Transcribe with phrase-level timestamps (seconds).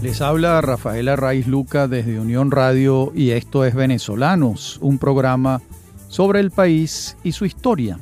[0.00, 5.60] Les habla Rafaela Raiz Luca desde Unión Radio y esto es Venezolanos, un programa
[6.06, 7.98] sobre el país y su historia.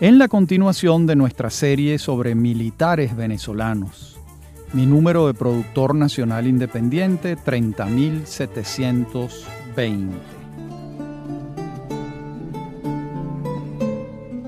[0.00, 4.18] En la continuación de nuestra serie sobre militares venezolanos,
[4.72, 10.16] mi número de productor nacional independiente 30720.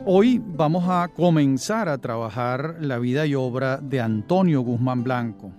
[0.07, 5.53] Hoy vamos a comenzar a trabajar la vida y obra de Antonio Guzmán Blanco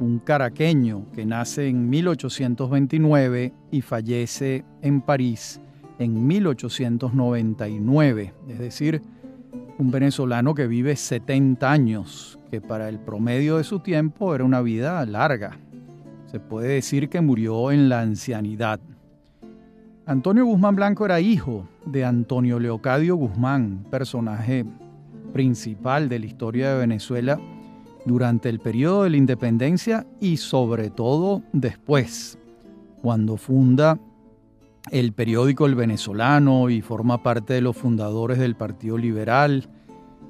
[0.00, 5.60] un caraqueño que nace en 1829 y fallece en París
[5.98, 9.02] en 1899, es decir,
[9.78, 14.60] un venezolano que vive 70 años, que para el promedio de su tiempo era una
[14.60, 15.58] vida larga.
[16.26, 18.80] Se puede decir que murió en la ancianidad.
[20.06, 24.64] Antonio Guzmán Blanco era hijo de Antonio Leocadio Guzmán, personaje
[25.32, 27.38] principal de la historia de Venezuela
[28.04, 32.38] durante el periodo de la independencia y sobre todo después,
[33.02, 33.98] cuando funda
[34.90, 39.68] el periódico El Venezolano y forma parte de los fundadores del Partido Liberal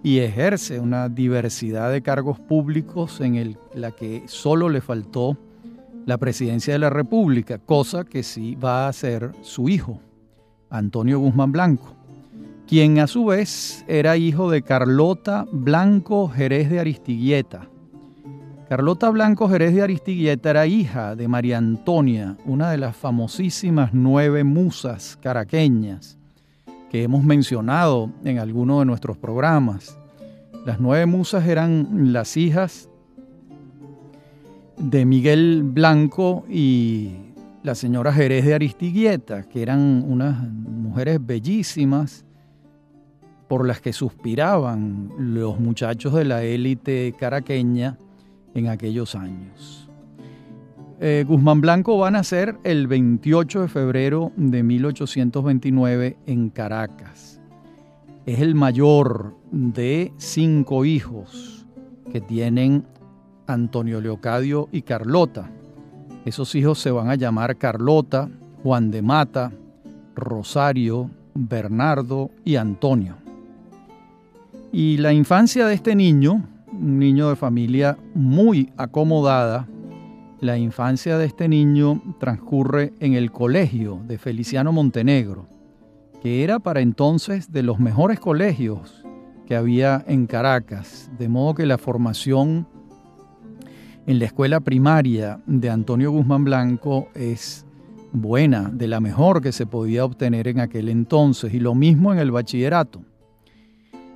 [0.02, 5.36] y ejerce una diversidad de cargos públicos en el, la que solo le faltó
[6.06, 10.00] la presidencia de la República, cosa que sí va a hacer su hijo,
[10.68, 11.93] Antonio Guzmán Blanco
[12.66, 17.68] quien a su vez era hijo de Carlota Blanco Jerez de Aristiguieta.
[18.68, 24.42] Carlota Blanco Jerez de Aristiguieta era hija de María Antonia, una de las famosísimas nueve
[24.44, 26.18] musas caraqueñas
[26.90, 29.98] que hemos mencionado en alguno de nuestros programas.
[30.64, 32.88] Las nueve musas eran las hijas
[34.78, 37.12] de Miguel Blanco y
[37.62, 42.23] la señora Jerez de Aristiguieta, que eran unas mujeres bellísimas
[43.48, 47.98] por las que suspiraban los muchachos de la élite caraqueña
[48.54, 49.88] en aquellos años.
[51.00, 57.40] Eh, Guzmán Blanco va a nacer el 28 de febrero de 1829 en Caracas.
[58.27, 61.66] Es el mayor de cinco hijos
[62.10, 62.86] que tienen
[63.46, 65.50] Antonio Leocadio y Carlota.
[66.24, 68.30] Esos hijos se van a llamar Carlota,
[68.62, 69.52] Juan de Mata,
[70.14, 73.23] Rosario, Bernardo y Antonio.
[74.77, 76.42] Y la infancia de este niño,
[76.73, 79.68] un niño de familia muy acomodada,
[80.40, 85.46] la infancia de este niño transcurre en el colegio de Feliciano Montenegro,
[86.20, 89.05] que era para entonces de los mejores colegios
[89.46, 92.67] que había en Caracas, de modo que la formación
[94.08, 97.64] en la escuela primaria de Antonio Guzmán Blanco es
[98.11, 102.18] buena, de la mejor que se podía obtener en aquel entonces, y lo mismo en
[102.18, 103.02] el bachillerato.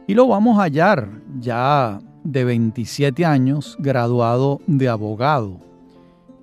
[0.08, 1.08] Y lo vamos a hallar
[1.38, 5.60] ya de 27 años, graduado de abogado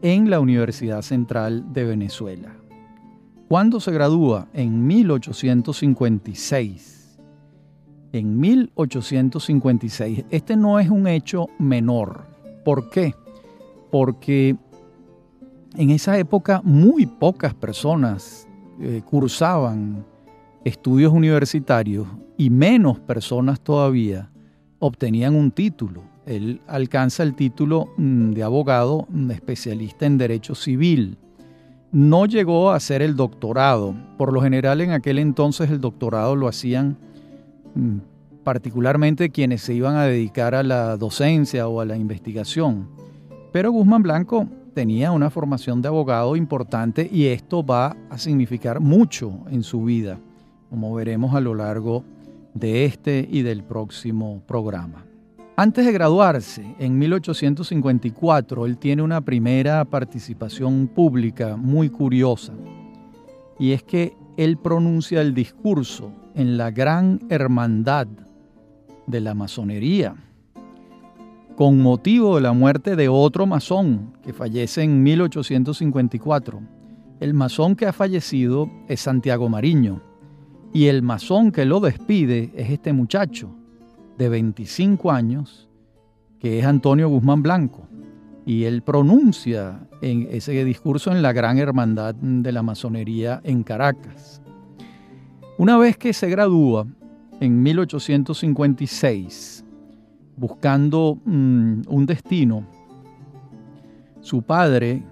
[0.03, 2.55] en la Universidad Central de Venezuela.
[3.47, 4.47] ¿Cuándo se gradúa?
[4.53, 7.17] En 1856.
[8.13, 10.25] En 1856.
[10.29, 12.27] Este no es un hecho menor.
[12.63, 13.15] ¿Por qué?
[13.89, 14.55] Porque
[15.75, 18.47] en esa época muy pocas personas
[18.79, 20.05] eh, cursaban
[20.65, 24.31] estudios universitarios y menos personas todavía
[24.79, 26.01] obtenían un título.
[26.25, 31.17] Él alcanza el título mm, de abogado mm, especialista en derecho civil.
[31.91, 33.95] No llegó a hacer el doctorado.
[34.17, 36.97] Por lo general en aquel entonces el doctorado lo hacían
[37.75, 37.97] mm,
[38.43, 42.89] particularmente quienes se iban a dedicar a la docencia o a la investigación.
[43.51, 49.31] Pero Guzmán Blanco tenía una formación de abogado importante y esto va a significar mucho
[49.51, 50.17] en su vida
[50.75, 52.03] como veremos a lo largo
[52.53, 55.05] de este y del próximo programa.
[55.55, 62.51] Antes de graduarse, en 1854, él tiene una primera participación pública muy curiosa,
[63.57, 68.07] y es que él pronuncia el discurso en la gran hermandad
[69.07, 70.13] de la masonería,
[71.55, 76.59] con motivo de la muerte de otro masón que fallece en 1854.
[77.21, 80.01] El masón que ha fallecido es Santiago Mariño,
[80.75, 83.49] y el masón que lo despide es este muchacho
[84.17, 85.69] de 25 años,
[86.37, 87.87] que es Antonio Guzmán Blanco.
[88.45, 94.41] Y él pronuncia en ese discurso en la Gran Hermandad de la Masonería en Caracas.
[95.57, 96.85] Una vez que se gradúa
[97.39, 99.63] en 1856,
[100.35, 102.67] buscando mm, un destino,
[104.19, 105.05] su padre,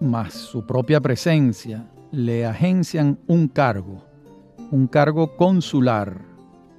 [0.00, 4.07] más su propia presencia, le agencian un cargo
[4.70, 6.18] un cargo consular.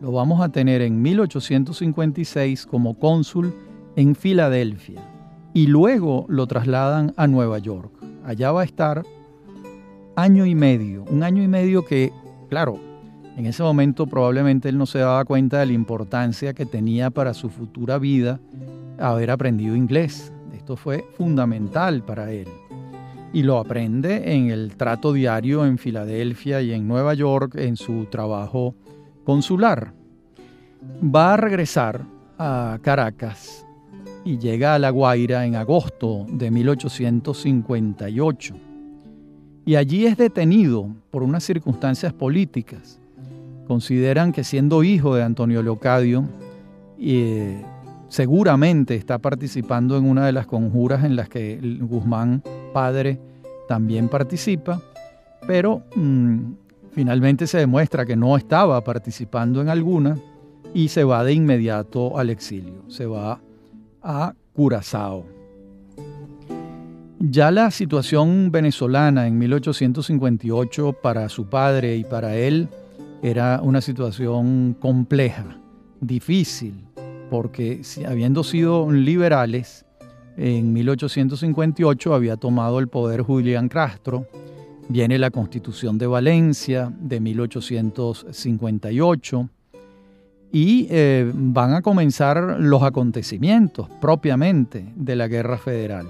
[0.01, 3.53] Lo vamos a tener en 1856 como cónsul
[3.95, 5.01] en Filadelfia
[5.53, 7.91] y luego lo trasladan a Nueva York.
[8.24, 9.03] Allá va a estar
[10.15, 12.12] año y medio, un año y medio que,
[12.50, 12.80] claro,
[13.36, 17.33] en ese momento probablemente él no se daba cuenta de la importancia que tenía para
[17.33, 18.39] su futura vida
[19.00, 20.31] haber aprendido inglés.
[20.53, 22.47] Esto fue fundamental para él.
[23.31, 28.06] Y lo aprende en el trato diario en Filadelfia y en Nueva York en su
[28.06, 28.76] trabajo
[29.24, 29.94] consular.
[31.04, 32.06] Va a regresar
[32.38, 33.66] a Caracas
[34.24, 38.56] y llega a La Guaira en agosto de 1858.
[39.66, 43.00] Y allí es detenido por unas circunstancias políticas.
[43.68, 46.26] Consideran que siendo hijo de Antonio Leocadio,
[47.00, 47.64] eh,
[48.09, 53.19] seguramente está participando en una de las conjuras en las que Guzmán padre
[53.67, 54.81] también participa,
[55.47, 56.39] pero mm,
[56.91, 60.17] finalmente se demuestra que no estaba participando en alguna
[60.73, 63.39] y se va de inmediato al exilio, se va
[64.01, 65.25] a Curazao.
[67.19, 72.69] Ya la situación venezolana en 1858 para su padre y para él
[73.21, 75.57] era una situación compleja,
[76.00, 76.88] difícil,
[77.30, 79.86] porque habiendo sido liberales,
[80.38, 84.26] en 1858 había tomado el poder Julián Castro,
[84.88, 89.50] viene la Constitución de Valencia de 1858,
[90.52, 96.08] y eh, van a comenzar los acontecimientos propiamente de la Guerra Federal,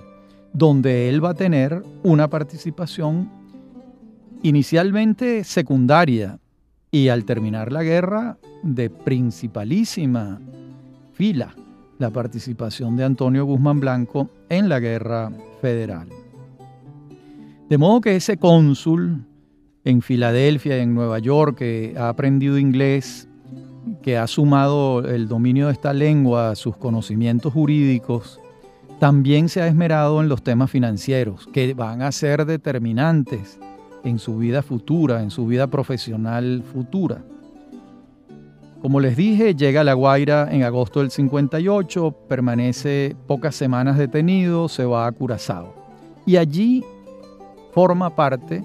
[0.54, 3.30] donde él va a tener una participación
[4.42, 6.39] inicialmente secundaria
[6.92, 10.39] y al terminar la guerra de principalísima
[11.19, 11.54] fila
[11.98, 15.30] la participación de Antonio Guzmán Blanco en la Guerra
[15.60, 16.07] Federal.
[17.68, 19.25] De modo que ese cónsul
[19.83, 23.27] en Filadelfia y en Nueva York que ha aprendido inglés
[24.01, 28.39] que ha sumado el dominio de esta lengua a sus conocimientos jurídicos,
[29.01, 33.60] también se ha esmerado en los temas financieros, que van a ser determinantes
[34.06, 37.21] en su vida futura, en su vida profesional futura.
[38.81, 44.69] Como les dije, llega a La Guaira en agosto del 58, permanece pocas semanas detenido,
[44.69, 45.73] se va a Curazao.
[46.25, 46.83] Y allí
[47.73, 48.63] forma parte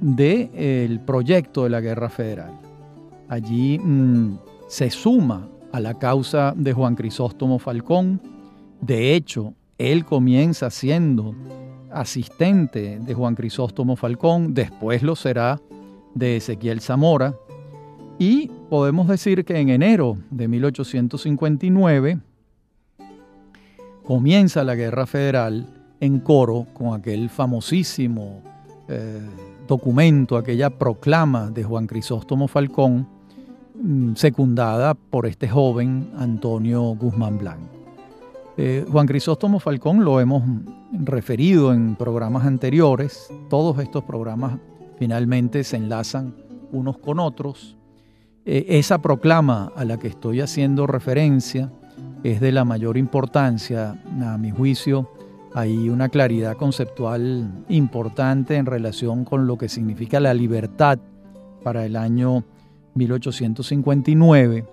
[0.00, 2.52] del proyecto de la Guerra Federal.
[3.28, 8.20] Allí mm, se suma a la causa de Juan Crisóstomo Falcón.
[8.80, 11.34] De hecho, él comienza siendo
[11.92, 15.60] asistente de Juan Crisóstomo Falcón, después lo será
[16.14, 17.34] de Ezequiel Zamora,
[18.20, 22.20] y podemos decir que en enero de 1859
[24.04, 25.66] comienza la Guerra Federal
[25.98, 28.42] en coro con aquel famosísimo
[28.86, 29.20] eh,
[29.66, 33.08] documento, aquella proclama de Juan Crisóstomo Falcón,
[33.82, 37.64] Mm, secundada por este joven Antonio Guzmán Blanco.
[38.58, 40.42] Eh, Juan Crisóstomo Falcón lo hemos
[40.92, 44.58] referido en programas anteriores, todos estos programas
[44.98, 46.34] finalmente se enlazan
[46.72, 47.78] unos con otros.
[48.46, 51.70] Eh, esa proclama a la que estoy haciendo referencia
[52.24, 55.10] es de la mayor importancia, a mi juicio,
[55.54, 60.98] hay una claridad conceptual importante en relación con lo que significa la libertad
[61.62, 62.44] para el año
[62.94, 64.66] 1859,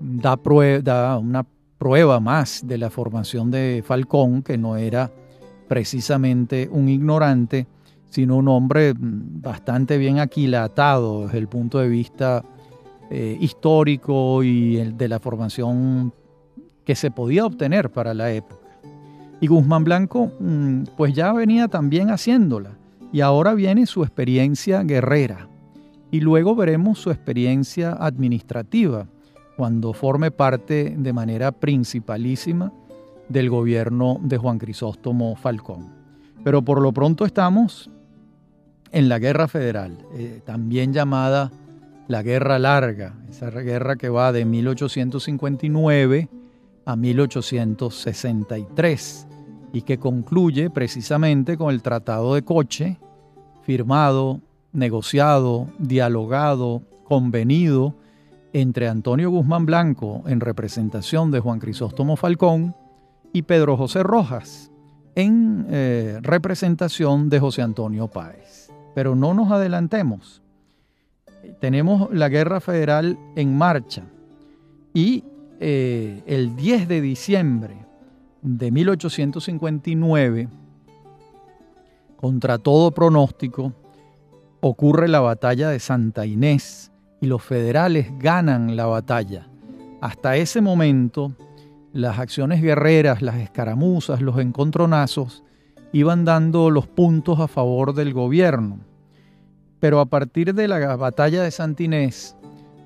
[0.00, 0.38] da,
[0.82, 1.46] da una
[1.78, 5.10] prueba más de la formación de Falcón, que no era
[5.68, 7.66] precisamente un ignorante,
[8.10, 12.44] sino un hombre bastante bien aquilatado desde el punto de vista
[13.10, 16.12] eh, histórico y el de la formación
[16.84, 18.66] que se podía obtener para la época.
[19.40, 22.76] Y Guzmán Blanco mm, pues ya venía también haciéndola
[23.12, 25.48] y ahora viene su experiencia guerrera
[26.10, 29.06] y luego veremos su experiencia administrativa
[29.56, 32.72] cuando forme parte de manera principalísima
[33.28, 35.92] del gobierno de Juan Crisóstomo Falcón.
[36.44, 37.90] Pero por lo pronto estamos
[38.92, 41.50] en la Guerra Federal, eh, también llamada
[42.08, 46.28] la Guerra Larga, esa guerra que va de 1859
[46.84, 49.26] a 1863
[49.74, 52.98] y que concluye precisamente con el Tratado de Coche,
[53.62, 54.40] firmado
[54.72, 57.94] negociado, dialogado, convenido
[58.52, 62.74] entre Antonio Guzmán Blanco en representación de Juan Crisóstomo Falcón
[63.32, 64.70] y Pedro José Rojas
[65.14, 68.72] en eh, representación de José Antonio Páez.
[68.94, 70.42] Pero no nos adelantemos.
[71.60, 74.04] Tenemos la guerra federal en marcha
[74.94, 75.24] y
[75.60, 77.76] eh, el 10 de diciembre
[78.42, 80.48] de 1859,
[82.16, 83.72] contra todo pronóstico,
[84.60, 89.48] ocurre la batalla de Santa Inés y los federales ganan la batalla.
[90.00, 91.32] Hasta ese momento,
[91.92, 95.42] las acciones guerreras, las escaramuzas, los encontronazos,
[95.92, 98.78] iban dando los puntos a favor del gobierno.
[99.80, 102.36] Pero a partir de la batalla de Santinés,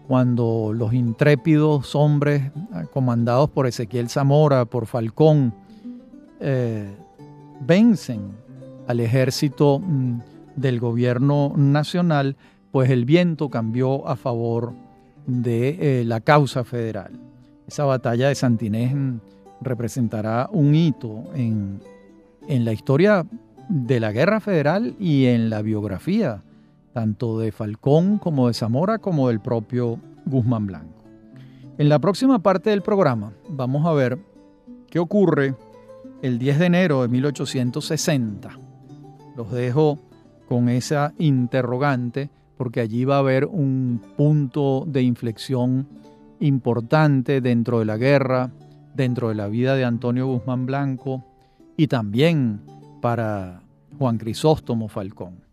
[0.08, 5.54] cuando los intrépidos hombres ah, comandados por Ezequiel Zamora, por Falcón,
[6.40, 6.94] eh,
[7.60, 8.32] vencen
[8.86, 10.20] al ejército mm,
[10.56, 12.36] del gobierno nacional,
[12.72, 14.72] pues el viento cambió a favor
[15.26, 17.12] de eh, la causa federal.
[17.66, 19.14] Esa batalla de Santinés mm,
[19.62, 21.80] representará un hito en,
[22.48, 23.24] en la historia
[23.68, 26.42] de la guerra federal y en la biografía
[26.92, 31.02] tanto de Falcón como de Zamora como del propio Guzmán Blanco.
[31.78, 34.18] En la próxima parte del programa vamos a ver
[34.90, 35.54] qué ocurre
[36.20, 38.50] el 10 de enero de 1860.
[39.36, 39.98] Los dejo
[40.48, 45.88] con esa interrogante porque allí va a haber un punto de inflexión
[46.40, 48.52] importante dentro de la guerra,
[48.94, 51.24] dentro de la vida de Antonio Guzmán Blanco
[51.76, 52.60] y también
[53.00, 53.62] para
[53.98, 55.51] Juan Crisóstomo Falcón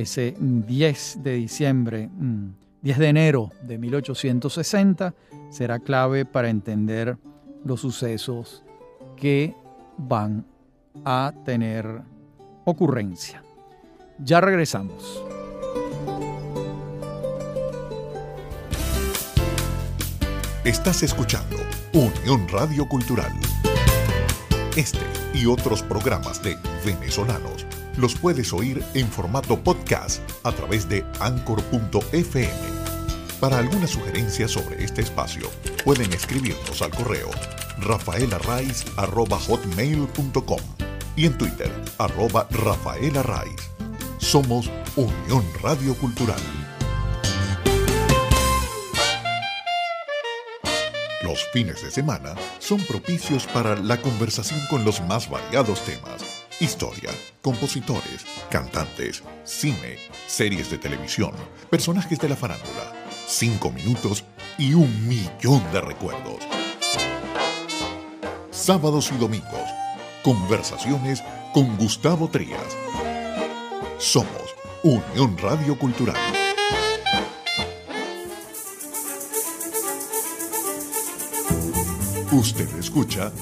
[0.00, 2.08] ese 10 de diciembre,
[2.82, 5.14] 10 mm, de enero de 1860,
[5.50, 7.18] será clave para entender
[7.64, 8.64] los sucesos
[9.16, 9.54] que
[9.98, 10.46] van
[11.04, 12.02] a tener
[12.64, 13.42] ocurrencia.
[14.18, 15.24] Ya regresamos.
[20.64, 21.56] Estás escuchando
[21.92, 23.32] Unión Radio Cultural.
[24.76, 24.98] Este
[25.34, 27.66] y otros programas de venezolanos
[28.00, 32.50] los puedes oír en formato podcast a través de anchor.fm.
[33.38, 35.48] Para alguna sugerencia sobre este espacio,
[35.84, 37.30] pueden escribirnos al correo
[37.78, 40.60] rafaelarraiz.com
[41.16, 43.70] y en Twitter, arroba rafaelarraiz.
[44.18, 46.40] Somos Unión Radio Cultural.
[51.22, 57.08] Los fines de semana son propicios para la conversación con los más variados temas Historia,
[57.40, 61.32] compositores, cantantes, cine, series de televisión,
[61.70, 62.92] personajes de la farándula,
[63.26, 64.24] cinco minutos
[64.58, 66.40] y un millón de recuerdos.
[68.50, 69.70] Sábados y domingos,
[70.22, 71.24] conversaciones
[71.54, 72.76] con Gustavo Trías.
[73.96, 76.18] Somos Unión Radio Cultural.
[82.30, 83.32] Usted escucha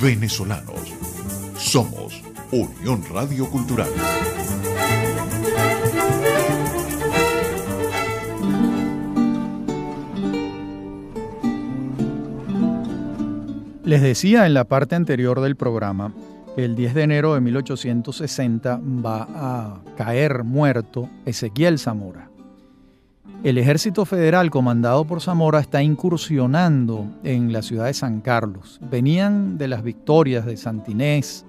[0.00, 0.94] Venezolanos.
[1.58, 3.88] Somos Unión Radio Cultural.
[13.84, 16.12] Les decía en la parte anterior del programa
[16.58, 22.28] el 10 de enero de 1860 va a caer muerto Ezequiel Zamora.
[23.44, 28.78] El ejército federal comandado por Zamora está incursionando en la ciudad de San Carlos.
[28.90, 31.46] Venían de las victorias de Santinés,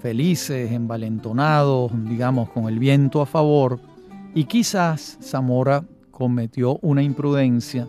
[0.00, 3.78] felices, envalentonados, digamos, con el viento a favor,
[4.34, 7.86] y quizás Zamora cometió una imprudencia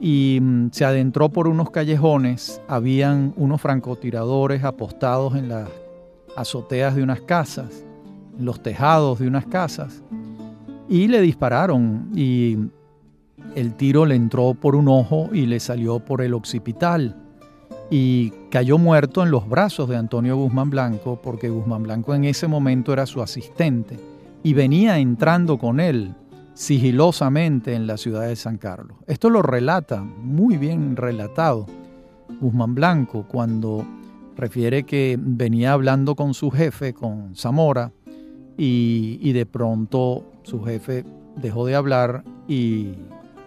[0.00, 5.68] y mm, se adentró por unos callejones, habían unos francotiradores apostados en las
[6.36, 7.84] azoteas de unas casas,
[8.36, 10.02] en los tejados de unas casas,
[10.88, 12.10] y le dispararon.
[12.16, 12.58] Y
[13.54, 17.16] el tiro le entró por un ojo y le salió por el occipital
[17.94, 22.48] y cayó muerto en los brazos de Antonio Guzmán Blanco, porque Guzmán Blanco en ese
[22.48, 23.98] momento era su asistente
[24.42, 26.14] y venía entrando con él
[26.54, 28.96] sigilosamente en la ciudad de San Carlos.
[29.06, 31.66] Esto lo relata, muy bien relatado,
[32.40, 33.84] Guzmán Blanco, cuando
[34.38, 37.92] refiere que venía hablando con su jefe, con Zamora,
[38.56, 41.04] y, de pronto su jefe
[41.36, 42.94] dejó de hablar y,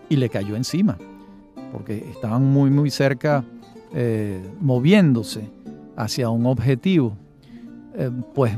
[0.08, 1.00] y le cayó encima,
[1.72, 3.44] porque estaban muy, muy cerca
[3.98, 5.50] eh, moviéndose
[5.96, 7.16] hacia un objetivo,
[7.96, 8.52] eh, pues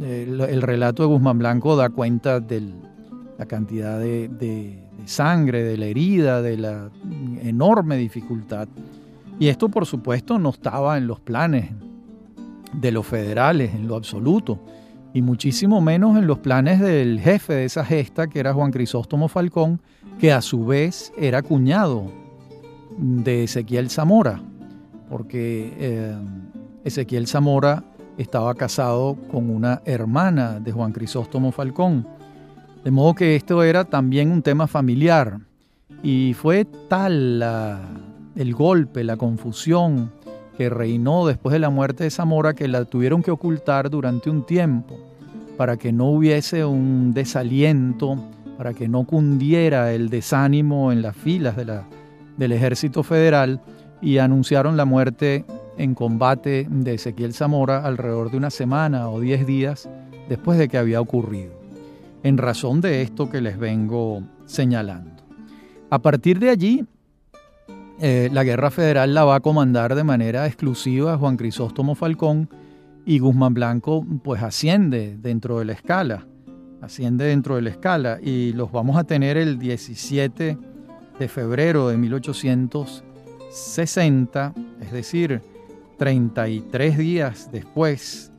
[0.00, 2.62] el, relato de Guzmán Blanco da cuenta de
[3.36, 6.88] la cantidad de, sangre, de la herida, de la
[7.42, 8.68] enorme dificultad.
[9.40, 11.72] Y esto, por supuesto, no estaba en los planes
[12.74, 14.60] de los federales en lo absoluto,
[15.12, 19.26] y muchísimo menos en los planes del jefe de esa gesta, que era Juan Crisóstomo
[19.26, 19.80] Falcón,
[20.20, 22.23] que a su vez era cuñado
[22.96, 24.40] de Ezequiel Zamora,
[25.08, 26.16] porque eh,
[26.84, 27.84] Ezequiel Zamora
[28.18, 32.06] estaba casado con una hermana de Juan Crisóstomo Falcón.
[32.84, 35.38] De modo que esto era también un tema familiar.
[36.02, 37.42] Y fue tal
[38.36, 40.12] el golpe, la confusión
[40.56, 44.44] que reinó después de la muerte de Zamora que la tuvieron que ocultar durante un
[44.44, 44.98] tiempo
[45.56, 48.16] para que no hubiese un desaliento,
[48.56, 51.84] para que no cundiera el desánimo en las filas de la
[52.36, 53.60] del ejército federal
[54.00, 55.44] y anunciaron la muerte
[55.78, 59.88] en combate de Ezequiel Zamora alrededor de una semana o diez días
[60.28, 61.52] después de que había ocurrido,
[62.22, 65.22] en razón de esto que les vengo señalando.
[65.90, 66.84] A partir de allí,
[68.00, 72.48] eh, la guerra federal la va a comandar de manera exclusiva Juan Crisóstomo Falcón
[73.06, 76.26] y Guzmán Blanco pues asciende dentro de la escala,
[76.80, 80.58] asciende dentro de la escala y los vamos a tener el 17
[81.18, 85.40] de febrero de 1860, es decir,
[85.98, 88.32] 33 días después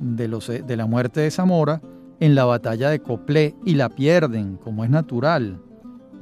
[0.00, 1.80] de, los, de la muerte de Zamora,
[2.20, 5.58] en la batalla de Coplé y la pierden, como es natural.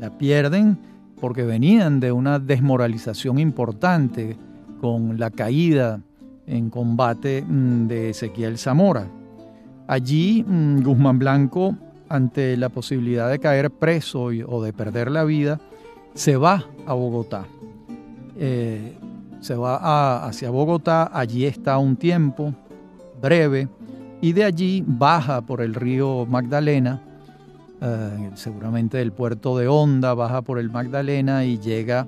[0.00, 0.78] La pierden
[1.20, 4.36] porque venían de una desmoralización importante
[4.80, 6.00] con la caída
[6.46, 9.06] en combate mm, de Ezequiel Zamora.
[9.88, 11.76] Allí mm, Guzmán Blanco,
[12.08, 15.60] ante la posibilidad de caer preso o de perder la vida,
[16.14, 17.46] se va a Bogotá.
[18.36, 18.96] Eh,
[19.40, 22.54] se va hacia Bogotá, allí está un tiempo
[23.20, 23.68] breve
[24.20, 27.00] y de allí baja por el río Magdalena,
[27.80, 32.06] eh, seguramente del puerto de Honda, baja por el Magdalena y llega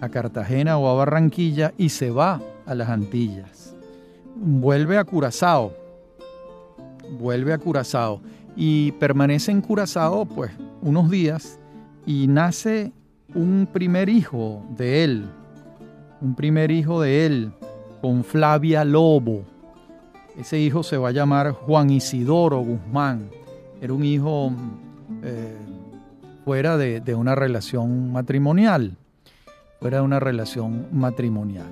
[0.00, 3.76] a Cartagena o a Barranquilla y se va a las Antillas.
[4.36, 5.74] Vuelve a Curazao,
[7.18, 8.22] vuelve a Curazao
[8.56, 11.58] y permanece en Curazao pues unos días
[12.06, 12.92] y nace
[13.34, 15.26] un primer hijo de él,
[16.20, 17.52] un primer hijo de él
[18.00, 19.44] con Flavia Lobo.
[20.38, 23.28] Ese hijo se va a llamar Juan Isidoro Guzmán.
[23.80, 24.52] Era un hijo
[25.22, 25.56] eh,
[26.44, 28.96] fuera de, una relación matrimonial.
[29.80, 31.68] Fuera de una relación matrimonial.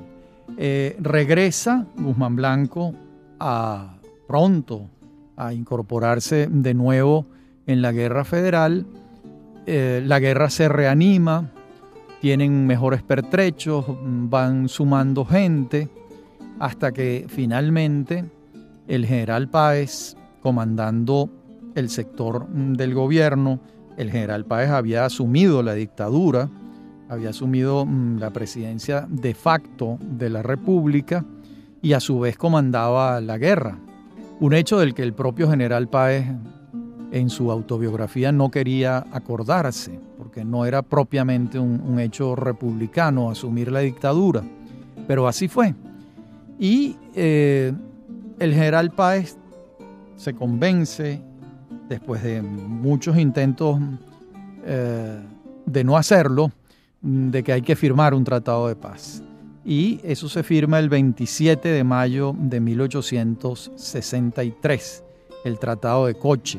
[0.57, 2.95] Eh, regresa Guzmán Blanco
[3.39, 3.97] a
[4.27, 4.89] pronto
[5.37, 7.27] a incorporarse de nuevo
[7.67, 8.87] en la guerra federal.
[9.71, 11.51] Eh, la guerra se reanima,
[12.23, 15.91] tienen mejores pertrechos, van sumando gente,
[16.59, 18.25] hasta que finalmente
[18.87, 21.29] el general Páez, comandando
[21.75, 23.61] el sector del gobierno,
[23.99, 26.49] el general Páez había asumido la dictadura,
[27.11, 31.27] había asumido mm, la presidencia de facto de la República
[31.83, 33.77] y a su vez comandaba la guerra.
[34.41, 36.25] Un hecho del que el propio general Páez
[37.11, 43.81] en su autobiografía no quería acordarse, porque no era propiamente un, hecho republicano asumir la
[43.81, 44.43] dictadura,
[45.07, 45.75] pero así fue.
[46.59, 47.73] Y eh,
[48.39, 49.39] el general Páez
[50.17, 51.23] se convence,
[51.89, 53.81] después de muchos intentos
[54.65, 55.19] eh,
[55.65, 56.53] de no hacerlo,
[57.01, 59.23] de que hay que firmar un tratado de paz.
[59.65, 65.05] Y eso se firma el 27 de mayo de 1863,
[65.45, 66.59] el Tratado de Coche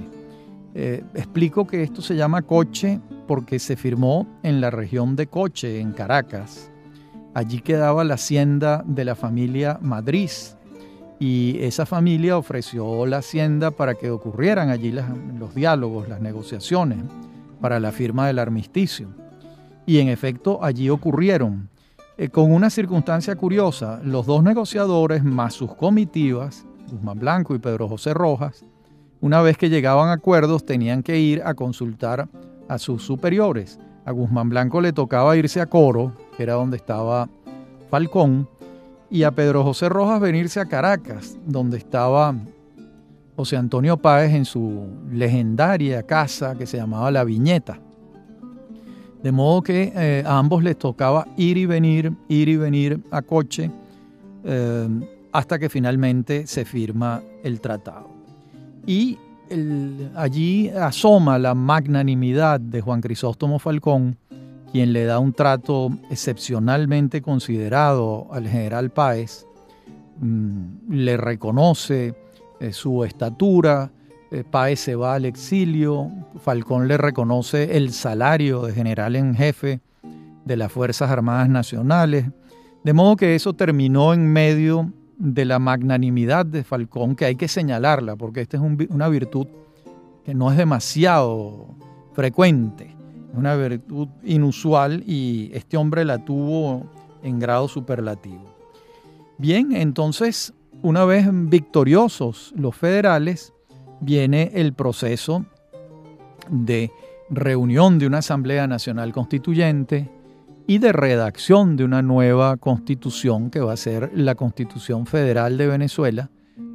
[0.75, 5.79] eh, explico que esto se llama Coche porque se firmó en la región de Coche,
[5.79, 6.71] en Caracas.
[7.33, 10.29] Allí quedaba la hacienda de la familia Madrid
[11.19, 14.91] y esa familia ofreció la hacienda para que ocurrieran allí
[15.37, 16.99] los diálogos, las negociaciones
[17.59, 19.09] para la firma del armisticio.
[19.85, 21.69] Y en efecto allí ocurrieron.
[22.17, 27.87] Eh, con una circunstancia curiosa, los dos negociadores más sus comitivas, Guzmán Blanco y Pedro
[27.87, 28.65] José Rojas,
[29.21, 32.29] una vez que llegaban a acuerdos, tenían que ir a consultar
[32.67, 33.79] a sus superiores.
[34.05, 37.29] A Guzmán Blanco le tocaba irse a Coro, que era donde estaba
[37.89, 38.47] Falcón,
[39.09, 42.35] y a Pedro José Rojas venirse a Caracas, donde estaba
[43.35, 47.79] José Antonio Páez en su legendaria casa que se llamaba La Viñeta.
[49.23, 53.21] De modo que eh, a ambos les tocaba ir y venir, ir y venir a
[53.21, 53.69] coche,
[54.45, 54.87] eh,
[55.31, 58.18] hasta que finalmente se firma el tratado.
[58.85, 59.17] Y
[60.15, 64.17] allí asoma la magnanimidad de Juan Crisóstomo Falcón,
[64.71, 69.45] quien le da un trato excepcionalmente considerado al general Páez,
[70.19, 72.15] mm, le reconoce
[72.59, 73.91] eh, su estatura,
[74.31, 76.11] eh, Páez se va al exilio,
[76.41, 79.79] Falcón le reconoce el salario de general en jefe
[80.45, 82.25] de las Fuerzas Armadas Nacionales,
[82.83, 87.47] de modo que eso terminó en medio de la magnanimidad de Falcón, que hay que
[87.47, 89.47] señalarla, porque esta es una virtud
[90.23, 91.75] que no es demasiado
[92.13, 92.95] frecuente,
[93.31, 96.85] es una virtud inusual y este hombre la tuvo
[97.21, 98.45] en grado superlativo.
[99.37, 103.53] Bien, entonces, una vez victoriosos los federales,
[103.99, 105.45] viene el proceso
[106.49, 106.91] de
[107.29, 110.09] reunión de una Asamblea Nacional Constituyente,
[110.69, 115.65] y de redacción de una nueva constitución que va a ser la Constitución Federal de
[115.65, 116.29] Venezuela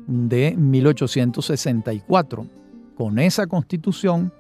[0.09, 2.44] de 1864.
[2.96, 4.33] Con esa constitución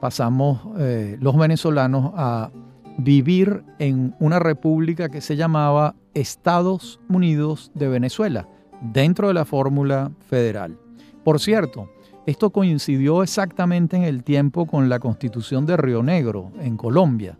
[0.00, 2.50] pasamos eh, los venezolanos a
[2.96, 8.48] vivir en una república que se llamaba Estados Unidos de Venezuela,
[8.80, 10.78] dentro de la fórmula federal.
[11.22, 11.90] Por cierto,
[12.24, 17.36] esto coincidió exactamente en el tiempo con la constitución de Río Negro, en Colombia,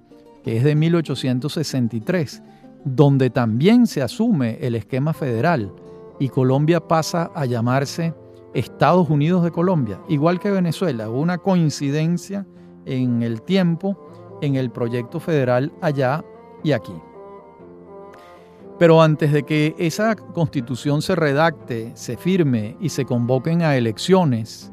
[0.47, 2.41] que es de 1863,
[2.85, 5.75] donde también se asume el esquema federal
[6.21, 8.15] y Colombia pasa a llamarse
[8.55, 12.47] Estados Unidos de Colombia, igual que Venezuela, una coincidencia
[12.85, 13.99] en el tiempo
[14.41, 16.25] en el proyecto federal allá
[16.63, 16.95] y aquí.
[18.79, 24.73] Pero antes de que esa constitución se redacte, se firme y se convoquen a elecciones,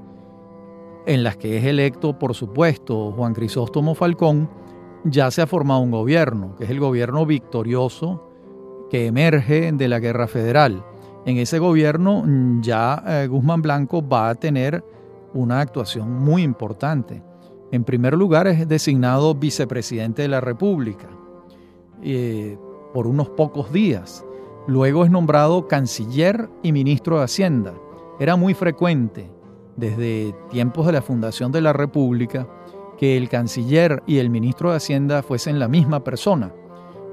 [1.08, 4.62] en las que es electo, por supuesto, Juan Crisóstomo Falcón,
[5.04, 8.30] ya se ha formado un gobierno, que es el gobierno victorioso
[8.90, 10.84] que emerge de la guerra federal.
[11.26, 14.84] En ese gobierno mm, ya eh, Guzmán Blanco va a tener
[15.34, 17.24] una actuación muy importante.
[17.72, 21.08] En primer lugar es designado vicepresidente de la República
[22.04, 22.58] eh,
[22.94, 24.24] por unos pocos días.
[24.68, 27.74] Luego es nombrado canciller y ministro de Hacienda.
[28.20, 29.30] Era muy frecuente
[29.76, 32.48] desde tiempos de la fundación de la República
[32.98, 36.52] que el canciller y el ministro de Hacienda fuesen la misma persona.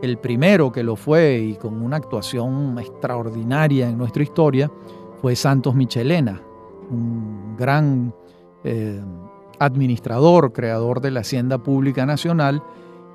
[0.03, 4.71] El primero que lo fue y con una actuación extraordinaria en nuestra historia
[5.21, 6.41] fue Santos Michelena,
[6.91, 8.15] un gran
[8.65, 9.01] eh,
[9.59, 12.63] administrador, creador de la Hacienda Pública Nacional,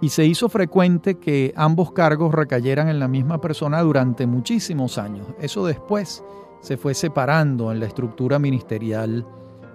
[0.01, 5.27] y se hizo frecuente que ambos cargos recayeran en la misma persona durante muchísimos años.
[5.39, 6.23] Eso después
[6.59, 9.25] se fue separando en la estructura ministerial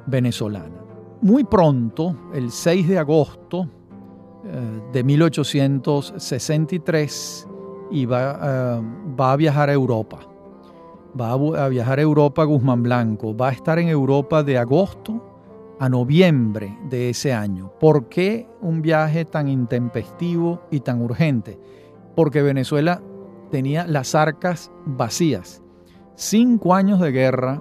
[0.06, 0.89] venezolana.
[1.22, 3.68] Muy pronto, el 6 de agosto
[4.42, 7.46] eh, de 1863,
[7.90, 8.80] iba, eh,
[9.20, 10.20] va a viajar a Europa.
[11.20, 13.36] Va a viajar a Europa Guzmán Blanco.
[13.36, 17.70] Va a estar en Europa de agosto a noviembre de ese año.
[17.78, 21.58] ¿Por qué un viaje tan intempestivo y tan urgente?
[22.16, 23.02] Porque Venezuela
[23.50, 25.62] tenía las arcas vacías.
[26.14, 27.60] Cinco años de guerra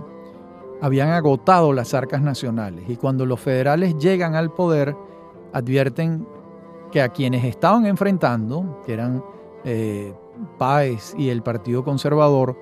[0.82, 4.96] habían agotado las arcas nacionales y cuando los federales llegan al poder
[5.54, 6.28] advierten
[6.92, 9.24] que a quienes estaban enfrentando, que eran
[9.64, 10.14] eh,
[10.58, 12.58] Páez y el Partido Conservador,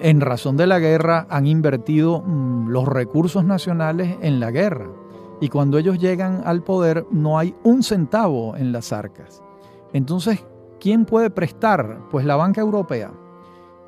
[0.00, 4.88] en razón de la guerra han invertido mm, los recursos nacionales en la guerra.
[5.40, 9.42] Y cuando ellos llegan al poder no hay un centavo en las arcas.
[9.92, 10.44] Entonces,
[10.80, 12.00] ¿quién puede prestar?
[12.10, 13.12] Pues la banca europea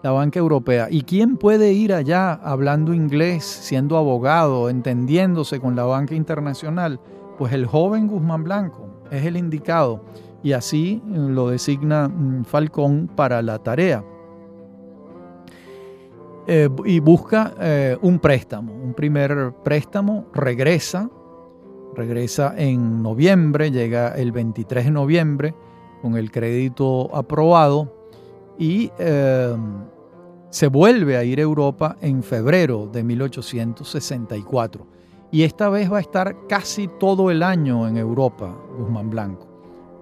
[0.02, 0.88] la banca europea.
[0.90, 7.00] ¿Y quién puede ir allá hablando inglés, siendo abogado, entendiéndose con la banca internacional?
[7.38, 10.02] Pues el joven Guzmán Blanco es el indicado
[10.42, 14.04] y así lo designa mm, Falcón para la tarea.
[16.48, 21.10] Eh, y busca eh, un préstamo, un primer préstamo, regresa,
[21.96, 25.54] regresa en noviembre, llega el 23 de noviembre
[26.02, 27.95] con el crédito aprobado
[28.58, 29.56] y eh,
[30.50, 34.86] se vuelve a ir a Europa en febrero de 1864
[35.30, 39.46] y esta vez va a estar casi todo el año en Europa, Guzmán Blanco.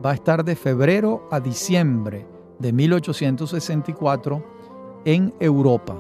[0.04, 2.26] Va a estar de febrero a diciembre
[2.58, 4.44] de 1864
[5.04, 5.96] en Europa,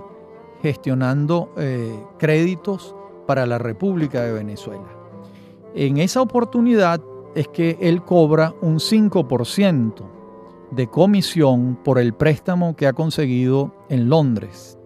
[0.62, 2.94] gestionando eh, créditos
[3.26, 4.86] para la República de Venezuela.
[5.74, 7.00] En esa oportunidad
[7.34, 10.13] es que él cobra un 5%
[10.74, 14.78] de comisión por el préstamo que ha conseguido en Londres.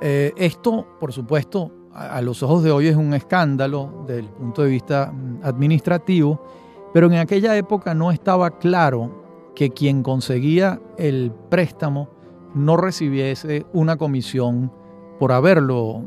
[0.00, 4.62] Eh, esto, por supuesto, a, los ojos de hoy es un escándalo desde el punto
[4.62, 6.42] de vista mm, administrativo,
[6.92, 12.08] pero en aquella época no estaba claro que quien conseguía el préstamo
[12.54, 14.70] no recibiese una comisión
[15.18, 16.02] por haberlo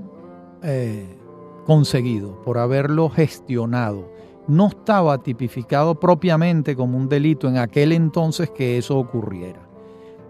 [0.61, 1.17] eh,
[1.65, 4.08] conseguido, por haberlo gestionado
[4.49, 9.59] no estaba tipificado propiamente como un delito en aquel entonces que eso ocurriera.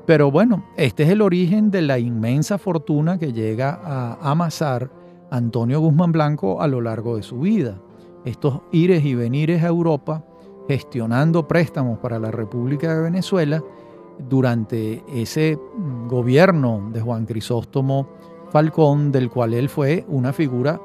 [0.05, 4.89] Pero bueno, este es el origen de la inmensa fortuna que llega a amasar
[5.31, 7.79] Antonio Guzmán Blanco a lo largo de su vida.
[8.25, 10.25] Estos ires y venires a Europa,
[10.67, 13.63] gestionando préstamos para la República de Venezuela,
[14.27, 15.57] durante ese
[16.07, 18.09] gobierno de Juan Crisóstomo
[18.49, 20.81] Falcón, del cual él fue una figura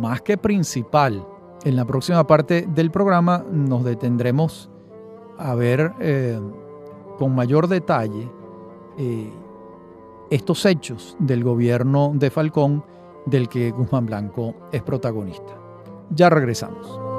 [0.00, 1.24] más que principal
[1.64, 4.70] en la próxima parte del programa nos detendremos
[5.38, 6.38] a ver eh,
[7.18, 8.30] con mayor detalle
[8.98, 9.30] eh,
[10.30, 12.84] estos hechos del gobierno de Falcón
[13.26, 15.54] del que Guzmán Blanco es protagonista.
[16.10, 17.15] Ya regresamos.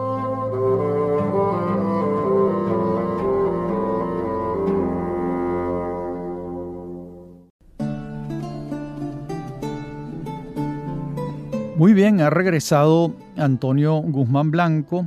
[11.78, 15.06] Muy bien, ha regresado Antonio Guzmán Blanco.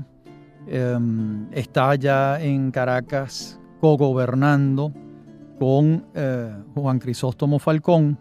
[0.69, 4.93] Em, está ya en Caracas cogobernando
[5.59, 8.17] con eh, Juan Crisóstomo Falcón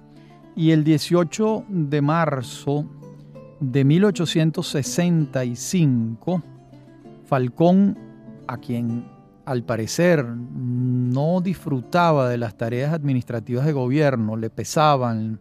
[0.56, 2.90] y el 18 de marzo
[3.60, 6.42] de 1865,
[7.26, 8.00] Falcón,
[8.48, 9.06] a quien
[9.46, 15.40] al parecer no disfrutaba de las tareas administrativas de gobierno, le pesaban,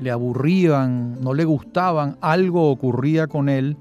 [0.00, 3.76] le aburrían, no le gustaban, algo ocurría con él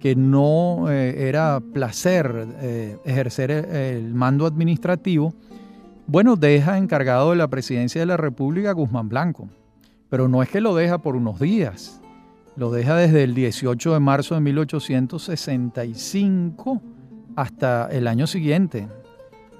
[0.00, 5.34] que no eh, era placer eh, ejercer el mando administrativo,
[6.06, 9.48] bueno, deja encargado de la presidencia de la República Guzmán Blanco.
[10.08, 12.00] Pero no es que lo deja por unos días,
[12.54, 16.80] lo deja desde el 18 de marzo de 1865
[17.34, 18.86] hasta el año siguiente,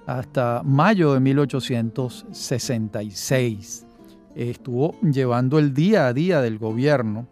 [0.06, 3.86] hasta mayo de 1866.
[4.37, 7.27] Estuvo llevando el día a día del gobierno.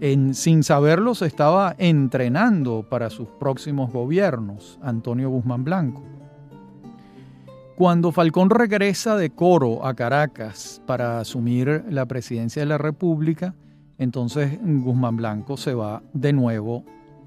[0.00, 6.02] En, sin saberlo se estaba entrenando para sus próximos gobiernos, Antonio Guzmán Blanco.
[7.76, 13.54] Cuando Falcón regresa de Coro a Caracas para asumir la presidencia de la República,
[13.98, 16.84] entonces Guzmán Blanco se va de nuevo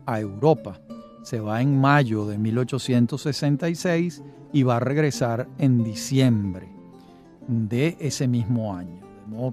[0.08, 0.80] a Europa.
[1.22, 6.68] Se va en mayo de 1866 y va a regresar en diciembre
[7.48, 9.03] de ese mismo año.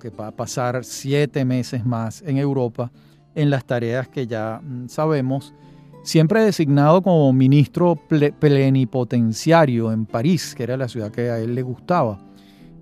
[0.00, 2.90] Que va a pasar siete meses más en Europa
[3.34, 5.54] en las tareas que ya mm, sabemos
[6.02, 11.62] siempre designado como ministro plenipotenciario en París, que era la ciudad que a él le
[11.62, 12.18] gustaba,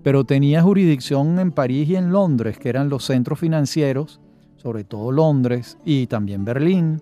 [0.03, 4.19] pero tenía jurisdicción en París y en Londres, que eran los centros financieros,
[4.55, 7.01] sobre todo Londres y también Berlín,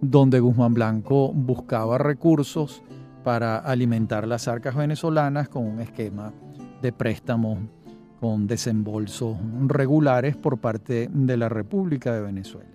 [0.00, 2.82] donde Guzmán Blanco buscaba recursos
[3.24, 6.32] para alimentar las arcas venezolanas con un esquema
[6.80, 7.58] de préstamos
[8.20, 12.70] con desembolsos regulares por parte de la República de Venezuela.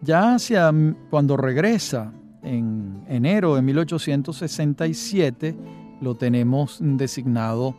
[0.00, 0.72] Ya hacia
[1.10, 5.56] cuando regresa en enero de 1867,
[6.00, 7.76] lo tenemos designado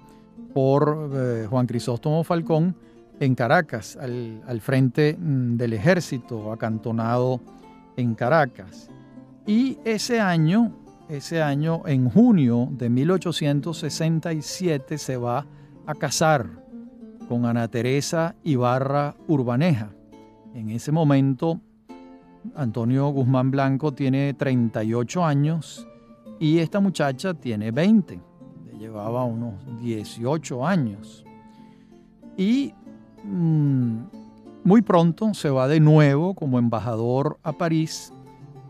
[0.54, 2.76] por eh, Juan Crisóstomo Falcón
[3.20, 7.42] en Caracas, al, al, frente mm, del ejército acantonado
[7.98, 8.90] en Caracas.
[9.46, 10.72] Y ese año,
[11.10, 15.46] ese año, en junio de 1867, se va
[15.86, 16.64] a casar
[17.28, 19.92] con Ana Teresa Ibarra Urbaneja.
[20.54, 21.60] En ese momento
[22.56, 25.88] Antonio Guzmán Blanco tiene 38 años
[26.40, 28.20] y esta muchacha tiene 20.
[28.66, 31.26] Le llevaba unos 18 años.
[32.38, 32.74] Y
[33.24, 33.98] mm,
[34.64, 38.13] muy pronto se va de nuevo como embajador a París.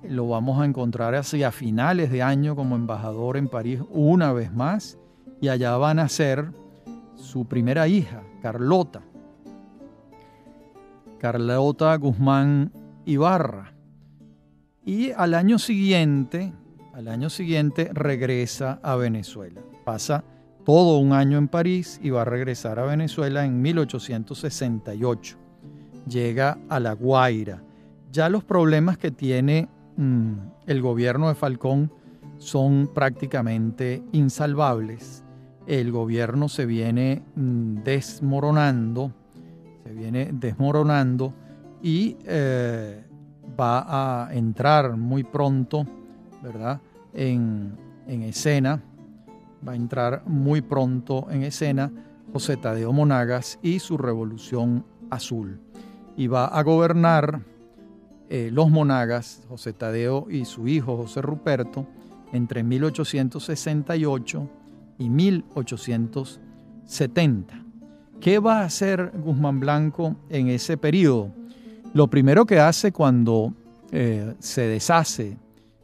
[0.07, 4.97] Lo vamos a encontrar hacia finales de año como embajador en París una vez más.
[5.39, 6.51] Y allá va a nacer
[7.15, 9.01] su primera hija, Carlota.
[11.19, 12.71] Carlota Guzmán
[13.05, 13.73] Ibarra.
[14.85, 16.53] Y al año siguiente,
[16.93, 19.61] al año siguiente regresa a Venezuela.
[19.85, 20.25] Pasa
[20.65, 25.37] todo un año en París y va a regresar a Venezuela en 1868.
[26.07, 27.63] Llega a La Guaira.
[28.11, 31.91] Ya los problemas que tiene el gobierno de Falcón
[32.37, 35.23] son prácticamente insalvables.
[35.65, 39.13] El gobierno se viene mm, desmoronando,
[39.83, 41.33] se viene desmoronando
[41.81, 43.03] y eh,
[43.59, 45.85] va a entrar muy pronto,
[46.41, 46.81] ¿verdad?
[47.13, 47.77] En,
[48.07, 48.81] escena,
[49.65, 51.91] va a entrar muy pronto en escena
[52.33, 55.61] José Tadeo Monagas y su Revolución Azul.
[56.17, 57.41] Y va a gobernar
[58.29, 61.87] eh, los Monagas, José Tadeo y su hijo José Ruperto,
[62.31, 64.49] entre 1868
[64.97, 67.63] y 1870.
[68.19, 71.31] ¿Qué va a hacer Guzmán Blanco en ese periodo?
[71.93, 73.53] Lo primero que hace cuando
[73.91, 75.37] eh, se deshace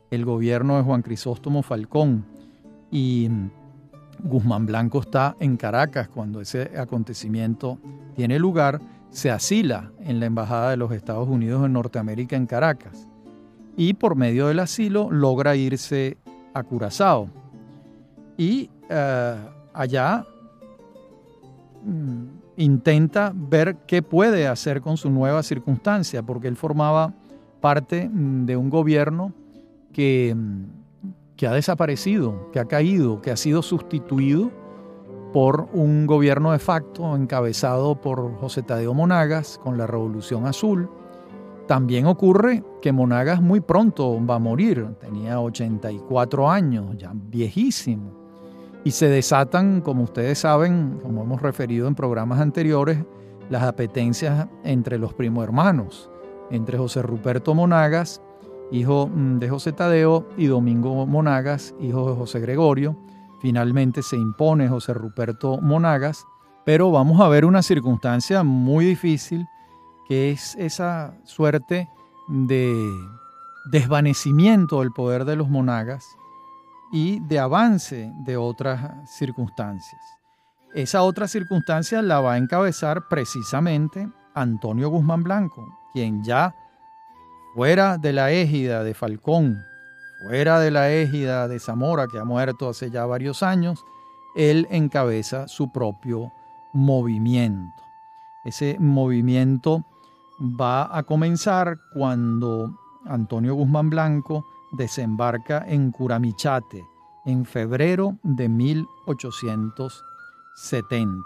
[0.10, 2.26] el gobierno de Juan Crisóstomo Falcón
[2.90, 3.30] y
[4.24, 7.78] Guzmán Blanco está en Caracas cuando ese acontecimiento
[8.16, 8.80] tiene lugar,
[9.12, 13.10] se asila en la Embajada de los Estados Unidos de Norteamérica en Caracas
[13.76, 16.18] y por medio del asilo logra irse
[16.54, 17.30] a Curazao.
[18.38, 19.36] Y eh,
[19.74, 20.26] allá
[21.86, 22.24] mm,
[22.58, 27.14] intenta ver qué puede hacer con su nueva circunstancia, porque él formaba
[27.62, 29.34] parte mm, de un gobierno
[29.94, 30.64] que, mm,
[31.38, 34.52] que ha desaparecido, que ha caído, que ha sido sustituido
[35.34, 40.90] por un gobierno de facto encabezado por José Tadeo Monagas con la Revolución Azul.
[41.68, 48.20] También ocurre que Monagas muy pronto va a morir, tenía 84 años, ya viejísimo
[48.84, 53.04] y se desatan, como ustedes saben, como hemos referido en programas anteriores,
[53.50, 56.10] las apetencias entre los primo hermanos,
[56.50, 58.22] entre José Ruperto Monagas,
[58.72, 62.96] hijo mm, de José Tadeo, y Domingo Monagas, hijo de José Gregorio,
[63.40, 66.26] Finalmente se impone José Ruperto Monagas,
[66.66, 69.48] pero vamos a ver una circunstancia muy difícil,
[70.08, 71.90] que es esa suerte
[72.28, 72.90] de
[73.72, 76.06] desvanecimiento del poder de los monagas
[76.92, 80.02] y de avance de otras circunstancias.
[80.74, 86.56] Esa otra circunstancia la va a encabezar precisamente Antonio Guzmán Blanco, quien ya
[87.56, 89.64] fuera de la égida de Falcón,
[90.20, 93.86] fuera de la égida de Zamora, que ha muerto hace ya varios años,
[94.36, 96.34] él encabeza su propio
[96.74, 97.82] movimiento.
[98.44, 99.86] Ese movimiento
[100.40, 106.86] va a comenzar cuando Antonio Guzmán Blanco desembarca en Curamichate
[107.26, 111.24] en febrero de 1870.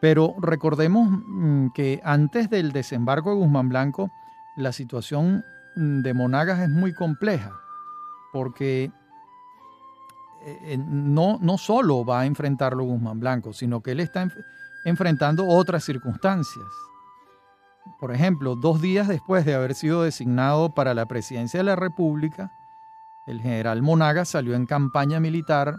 [0.00, 4.10] Pero recordemos mm, que antes del desembarco de Guzmán Blanco,
[4.56, 5.44] la situación
[5.76, 7.52] de Monagas es muy compleja,
[8.34, 8.90] porque
[10.42, 14.28] eh, no, no solo va a enfrentarlo Guzmán Blanco, sino que él está
[14.84, 16.66] enfrentando otras circunstancias.
[18.00, 22.50] Por ejemplo, dos días después de haber sido designado para la presidencia de la República,
[23.24, 25.76] el general Monagas salió en campaña militar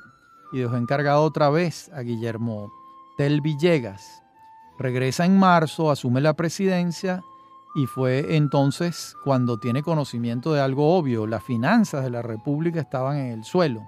[0.54, 2.72] y dejó encargado otra vez a Guillermo
[3.18, 4.24] Tel Villegas.
[4.80, 7.22] Regresa en marzo, asume la presidencia
[7.76, 13.18] y fue entonces cuando tiene conocimiento de algo obvio, las finanzas de la República estaban
[13.18, 13.86] en el suelo.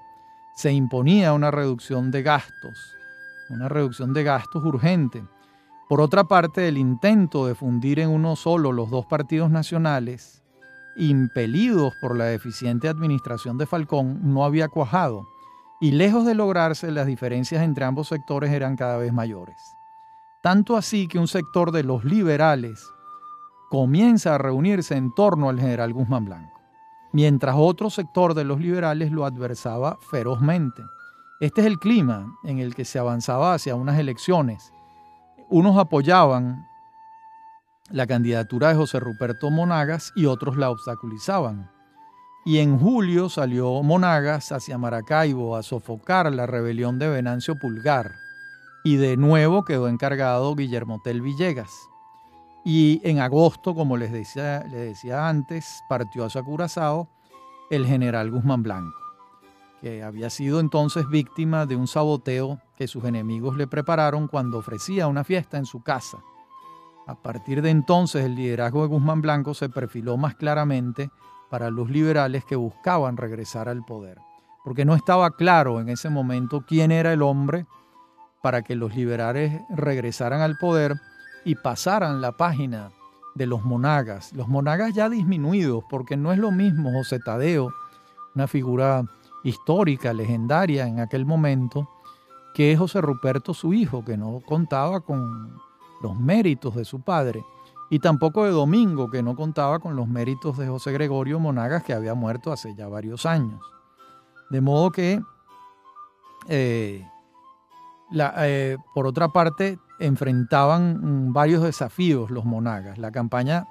[0.54, 2.97] Se imponía una reducción de gastos,
[3.50, 5.23] una reducción de gastos urgente.
[5.88, 10.43] Por otra parte, el intento de fundir en uno solo los dos partidos nacionales,
[10.97, 15.26] impelidos por la deficiente administración de Falcón, no había cuajado,
[15.80, 19.78] y lejos de lograrse, las diferencias entre ambos sectores eran cada vez mayores.
[20.41, 22.86] Tanto así que un sector de los liberales
[23.69, 26.60] comienza a reunirse en torno al general Guzmán Blanco,
[27.12, 30.82] mientras otro sector de los liberales lo adversaba ferozmente.
[31.39, 34.73] Este es el clima en el que se avanzaba hacia unas elecciones
[35.49, 36.67] unos apoyaban
[37.89, 41.71] la candidatura de José Ruperto Monagas y otros la obstaculizaban.
[42.43, 48.15] Y en julio salió Monagas hacia Maracaibo a sofocar la rebelión de Venancio Pulgar.
[48.84, 51.87] Y de nuevo quedó encargado Guillermo Tel Villegas.
[52.69, 57.08] Y en agosto, como les decía, les decía antes, partió a Curazao
[57.69, 59.08] el general Guzmán Blanco
[59.80, 65.08] que había sido entonces víctima de un saboteo que sus enemigos le prepararon cuando ofrecía
[65.08, 66.17] una fiesta en su casa.
[67.06, 71.10] A partir de entonces el liderazgo de Guzmán Blanco se perfiló más claramente
[71.49, 74.17] para los liberales que buscaban regresar al poder,
[74.65, 77.65] porque no estaba claro en ese momento quién era el hombre
[78.41, 80.95] para que los liberales regresaran al poder
[81.48, 82.92] y pasaran la página
[83.34, 87.72] de los monagas, los monagas ya disminuidos, porque no es lo mismo José Tadeo,
[88.36, 89.06] una figura
[89.46, 91.90] histórica, legendaria en aquel momento,
[92.54, 95.58] que José Ruperto su hijo, que no contaba con
[96.02, 97.46] los méritos de su padre,
[97.90, 101.94] y tampoco de Domingo, que no contaba con los méritos de José Gregorio Monagas, que
[101.94, 103.62] había muerto hace ya varios años.
[104.50, 105.22] De modo que,
[106.50, 107.08] eh,
[108.12, 112.98] eh, por otra parte, enfrentaban varios desafíos los Monagas.
[112.98, 113.68] La campaña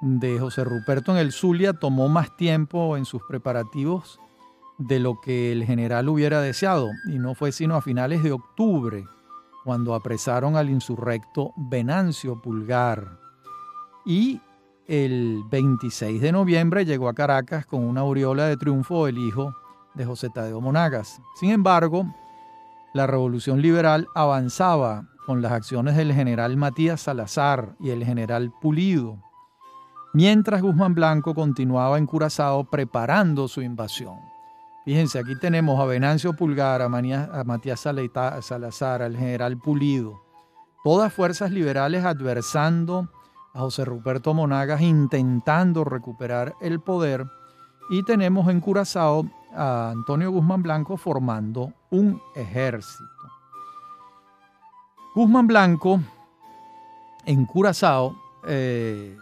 [0.00, 4.20] de José Ruperto en el Zulia tomó más tiempo en sus preparativos
[4.78, 9.04] de lo que el general hubiera deseado, y no fue sino a finales de octubre
[9.64, 13.18] cuando apresaron al insurrecto Venancio Pulgar.
[14.06, 14.40] Y
[14.86, 19.54] el 26 de noviembre llegó a Caracas con una aureola de triunfo el hijo
[19.94, 21.20] de José Tadeo Monagas.
[21.34, 22.06] Sin embargo,
[22.94, 29.18] la revolución liberal avanzaba con las acciones del general Matías Salazar y el general Pulido,
[30.14, 34.16] mientras Guzmán Blanco continuaba en Curazao preparando su invasión.
[34.86, 37.78] Fíjense, aquí tenemos a Venancio Pulgar, a, Matías
[38.40, 40.18] Salazar, al general Pulido,
[40.82, 43.10] todas fuerzas liberales adversando
[43.52, 47.26] a José Ruperto Monagas, intentando recuperar el poder.
[47.90, 53.17] Y tenemos en Curazao a Antonio Guzmán Blanco formando un ejército.
[55.18, 55.98] Guzmán Blanco
[57.26, 58.14] en Curazao
[58.46, 59.16] eh,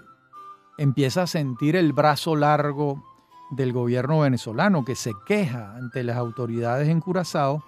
[0.77, 3.03] empieza a sentir el brazo largo
[3.51, 7.65] del gobierno venezolano que se queja ante las autoridades en Curazao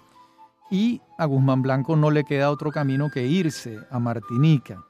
[0.69, 4.85] y a Guzmán Blanco no le queda otro camino que irse a Martinica.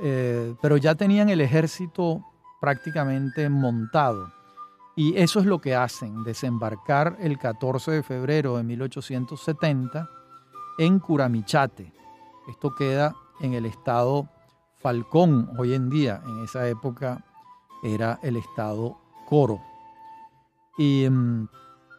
[0.00, 2.24] Eh, pero ya tenían el ejército
[2.62, 4.32] prácticamente montado
[4.96, 10.08] y eso es lo que hacen, desembarcar el 14 de febrero de 1870
[10.78, 11.98] en Curamichate.
[12.48, 14.28] Esto queda en el estado
[14.78, 17.24] Falcón hoy en día, en esa época
[17.82, 18.96] era el estado
[19.26, 19.60] Coro.
[20.78, 21.48] Y mm,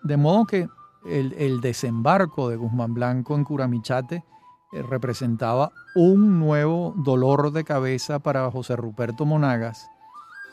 [0.03, 0.67] de modo que
[1.05, 4.23] el, desembarco de Guzmán Blanco en Curamichate
[4.71, 9.89] eh, representaba un nuevo dolor de cabeza para José Ruperto Monagas,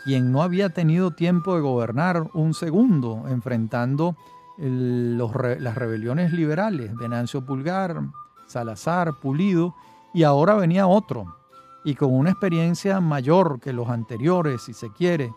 [0.04, 4.16] quien no había tenido tiempo de gobernar un segundo, enfrentando
[4.58, 8.00] las rebeliones liberales, Venancio Pulgar,
[8.46, 9.74] Salazar, Pulido,
[10.14, 11.36] y ahora venía otro,
[11.84, 15.32] y con una experiencia mayor que los anteriores, si se quiere,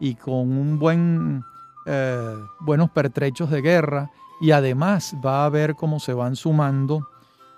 [0.00, 1.44] y con un buen,
[1.86, 4.10] eh, buenos pertrechos de guerra,
[4.40, 7.08] y además va a ver cómo se van sumando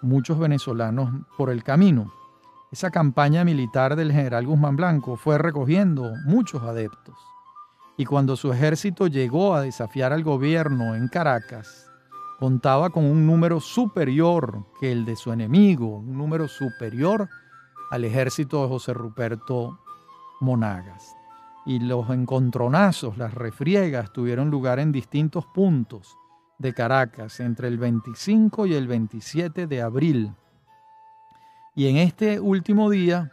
[0.03, 2.13] muchos venezolanos por el camino.
[2.71, 7.17] Esa campaña militar del general Guzmán Blanco fue recogiendo muchos adeptos.
[7.97, 11.86] Y cuando su ejército llegó a desafiar al gobierno en Caracas,
[12.39, 17.29] contaba con un número superior que el de su enemigo, un número superior
[17.91, 19.79] al ejército de José Ruperto
[20.41, 21.17] Monagas.
[21.65, 26.17] Y los encontronazos, las refriegas tuvieron lugar en distintos puntos
[26.59, 30.33] de Caracas entre el 25 y el 27 de abril.
[31.75, 33.31] Y en este último día,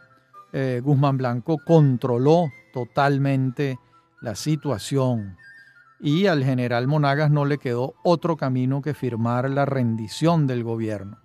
[0.52, 3.78] eh, Guzmán Blanco controló totalmente
[4.20, 5.36] la situación
[6.04, 11.16] y al general Monagas no le quedó otro camino que firmar la rendición del gobierno.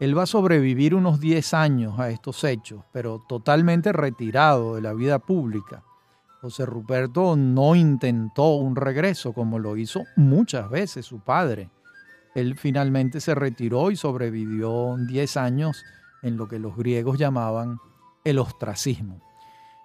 [0.00, 4.94] Él va a sobrevivir unos 10 años a estos hechos, pero totalmente retirado de la
[4.94, 5.82] vida pública.
[6.40, 11.68] José Ruperto no intentó un regreso como lo hizo muchas veces su padre.
[12.34, 15.84] Él finalmente se retiró y sobrevivió 10 años
[16.22, 17.78] en lo que los griegos llamaban
[18.24, 19.20] el ostracismo.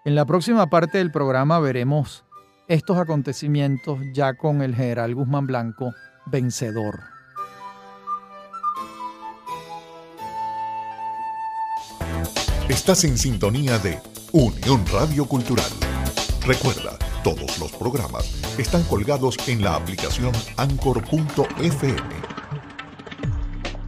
[0.05, 2.24] En la próxima parte del programa veremos
[2.67, 5.93] estos acontecimientos ya con el general Guzmán Blanco
[6.25, 6.99] vencedor.
[12.67, 13.99] Estás en sintonía de
[14.31, 15.69] Unión Radio Cultural.
[16.45, 22.15] Recuerda, todos los programas están colgados en la aplicación anchor.fm.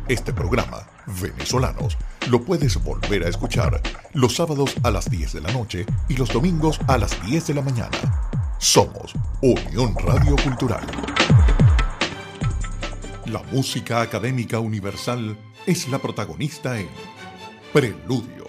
[0.08, 0.88] Este programa,
[1.22, 1.98] Venezolanos,
[2.30, 3.82] lo puedes volver a escuchar
[4.14, 7.54] los sábados a las 10 de la noche y los domingos a las 10 de
[7.56, 8.37] la mañana.
[8.60, 10.86] Somos Unión Radio Cultural.
[13.26, 16.90] La música académica universal es la protagonista en
[17.72, 18.48] Preludio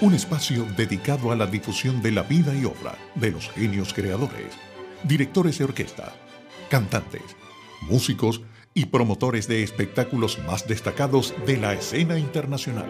[0.00, 4.54] un espacio dedicado a la difusión de la vida y obra de los genios creadores,
[5.04, 6.14] directores de orquesta,
[6.70, 7.36] cantantes,
[7.82, 8.40] músicos
[8.72, 12.88] y promotores de espectáculos más destacados de la escena internacional.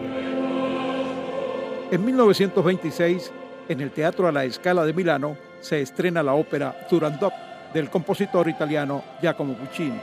[1.91, 3.33] En 1926,
[3.67, 7.33] en el Teatro a la Escala de Milano, se estrena la ópera Turandot
[7.73, 9.99] del compositor italiano Giacomo Puccini.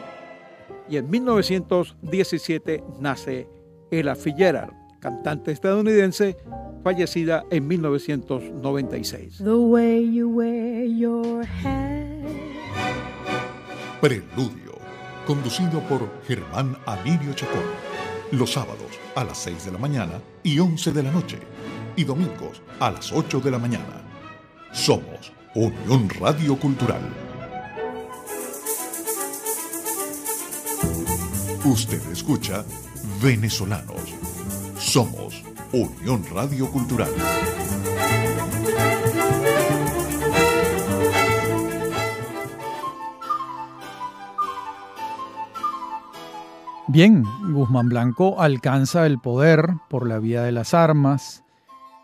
[0.89, 3.49] Y en 1917 nace
[3.91, 6.37] Ella Fitzgerald, cantante estadounidense
[6.83, 9.43] fallecida en 1996.
[14.01, 14.73] Preludio,
[15.27, 17.65] conducido por Germán Alirio Chacón,
[18.33, 21.39] los sábados a las 6 de la mañana y 11 de la noche,
[21.99, 24.01] y domingos a las 8 de la mañana.
[24.71, 27.01] Somos Unión Radio Cultural.
[31.65, 32.65] Usted escucha
[33.21, 34.15] Venezolanos.
[34.79, 35.43] Somos
[35.73, 37.11] Unión Radio Cultural.
[46.87, 51.43] Bien, Guzmán Blanco alcanza el poder por la vía de las armas,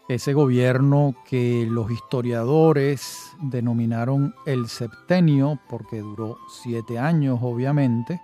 [0.09, 8.21] ese gobierno que los historiadores denominaron el septenio, porque duró siete años obviamente,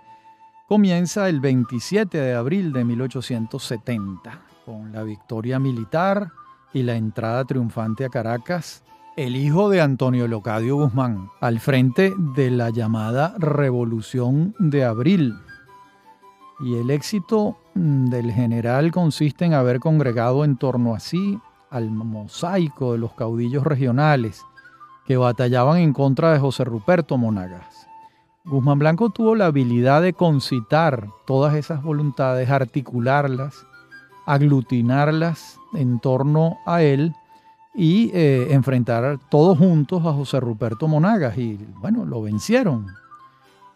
[0.67, 6.31] comienza el 27 de abril de 1870 con la victoria militar
[6.71, 8.83] y la entrada triunfante a Caracas,
[9.17, 15.33] el hijo de Antonio Locadio Guzmán, al frente de la llamada Revolución de Abril.
[16.61, 21.39] Y el éxito mm, del general consiste en haber congregado en torno a sí
[21.71, 24.45] al mosaico de los caudillos regionales
[25.07, 27.87] que batallaban en contra de José Ruperto Monagas.
[28.45, 33.65] Guzmán Blanco tuvo la habilidad de concitar todas esas voluntades, articularlas
[34.25, 37.13] aglutinarlas en torno a él
[37.73, 41.37] y eh, enfrentar todos juntos a José Ruperto Monagas.
[41.37, 42.87] Y bueno, lo vencieron,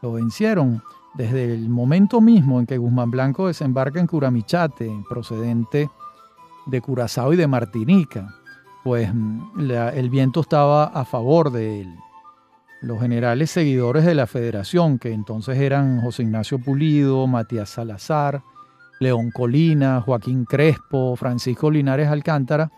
[0.02, 0.82] lo vencieron.
[1.14, 5.90] Desde el momento mismo en que Guzmán Blanco desembarca en Curamichate, procedente
[6.66, 8.34] de Curazao y de Martinica,
[8.84, 11.96] pues mm, el viento estaba a favor de él.
[12.82, 18.44] Los generales seguidores de la federación, que entonces eran José Ignacio Pulido, Matías Salazar,
[19.00, 22.72] León Colina, Joaquín Crespo, Francisco Linares Alcántara,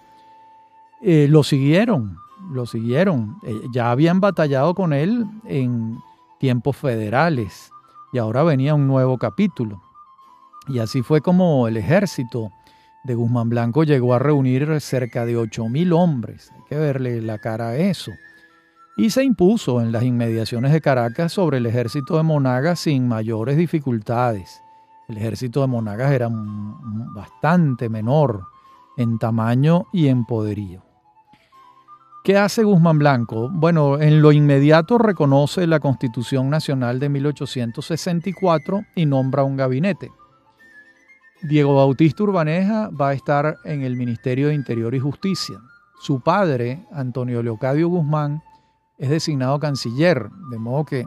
[1.01, 2.17] eh, lo siguieron,
[2.51, 3.37] lo siguieron.
[3.43, 5.97] Eh, ya habían batallado con él en,
[6.37, 7.71] tiempos federales
[8.13, 9.81] y ahora venía un nuevo capítulo.
[10.67, 12.51] Y así fue como el ejército
[13.07, 16.51] de Guzmán Blanco llegó a reunir cerca de 8.000 hombres.
[16.53, 18.11] Hay que verle la cara a eso.
[18.97, 23.55] Y se impuso en las inmediaciones de Caracas sobre el ejército de Monagas sin mayores
[23.55, 24.61] dificultades.
[25.07, 28.43] El ejército de Monagas era bastante menor
[28.97, 30.83] en tamaño y en poderío.
[32.25, 33.49] ¿Qué hace Guzmán Blanco?
[33.49, 40.11] Bueno, en lo inmediato reconoce la Constitución Nacional de 1864 y nombra un gabinete.
[41.41, 45.59] Diego Bautista Urbaneja va a estar en el Ministerio de Interior y Justicia.
[45.99, 48.41] Su padre, Antonio Leocadio Guzmán,
[48.97, 51.05] es designado canciller, de modo que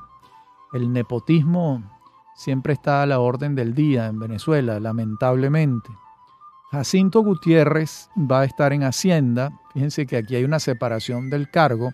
[0.72, 1.82] el nepotismo
[2.36, 5.90] siempre está a la orden del día en Venezuela, lamentablemente.
[6.70, 9.50] Jacinto Gutiérrez va a estar en Hacienda.
[9.72, 11.92] Fíjense que aquí hay una separación del cargo.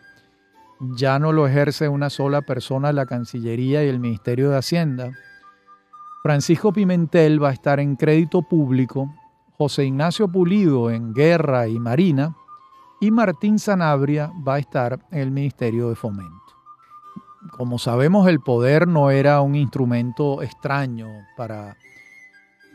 [0.78, 5.12] Ya no lo ejerce una sola persona la Cancillería y el Ministerio de Hacienda,
[6.26, 9.14] Francisco Pimentel va a estar en crédito público,
[9.56, 12.34] José Ignacio Pulido en guerra y marina
[13.00, 16.32] y Martín Sanabria va a estar en el Ministerio de Fomento.
[17.56, 21.06] Como sabemos, el poder no era un instrumento extraño
[21.36, 21.76] para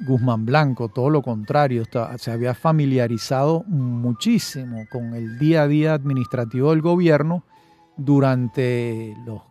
[0.08, 1.84] Guzmán Blanco, todo lo contrario,
[2.16, 7.44] se había familiarizado muchísimo con el día a día administrativo del gobierno
[7.98, 9.51] durante los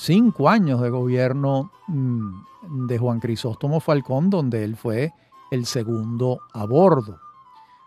[0.00, 5.12] cinco años de gobierno mm, de Juan Crisóstomo Falcón, donde él fue
[5.50, 7.18] el segundo a bordo.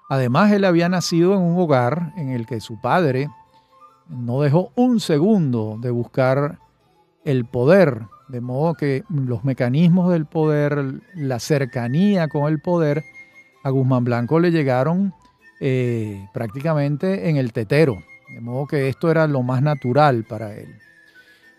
[0.09, 3.29] Además, él había nacido en un hogar en el que su padre
[4.09, 6.59] no dejó un segundo de buscar
[7.25, 13.03] el poder, de modo que los mecanismos del poder, la cercanía con el poder,
[13.63, 15.13] a Guzmán Blanco le llegaron
[15.61, 18.03] eh, prácticamente en el tetero,
[18.35, 20.75] de modo que esto era lo más natural para él.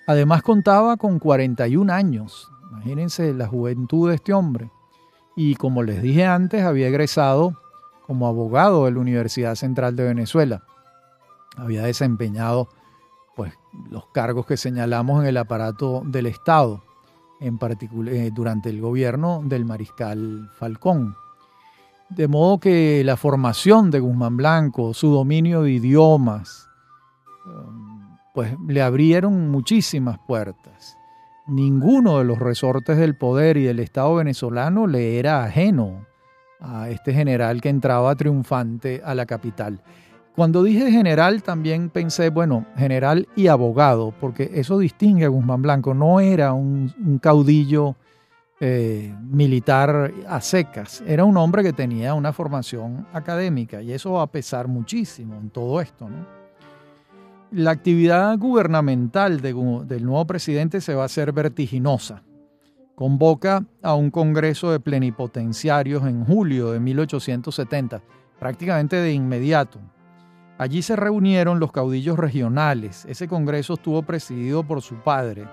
[0.07, 4.71] Además contaba con 41 años, Imagínense la juventud de este hombre.
[5.37, 7.57] Y como les dije antes, había egresado
[8.07, 10.65] como abogado de la Universidad Central de Venezuela.
[11.57, 12.69] Había desempeñado
[13.35, 13.55] pues,
[13.89, 16.83] los cargos que señalamos en el aparato del Estado,
[17.41, 21.17] en particular eh, durante el gobierno del mariscal Falcón.
[22.11, 26.69] De modo que la formación de Guzmán Blanco, su dominio de idiomas,
[27.47, 27.84] um,
[28.35, 30.99] pues le abrieron muchísimas puertas
[31.47, 36.07] ninguno de los resortes del poder y del Estado venezolano le era ajeno
[36.61, 39.83] a este general que entraba triunfante a la capital.
[40.35, 45.95] Cuando dije general también pensé, bueno, general y abogado, porque eso distingue a Guzmán Blanco.
[45.95, 47.95] No era un, caudillo
[48.59, 54.23] eh, militar a secas, era un hombre que tenía una formación académica y eso va
[54.23, 56.44] a pesar muchísimo en todo esto, ¿no?
[57.55, 62.23] La actividad gubernamental del nuevo presidente se va a hacer vertiginosa.
[62.97, 68.03] Convoca a un congreso de plenipotenciarios en julio de 1870,
[68.41, 69.79] prácticamente de inmediato.
[70.59, 73.05] Allí se reunieron los caudillos regionales.
[73.09, 75.49] Ese congreso estuvo presidido por su padre.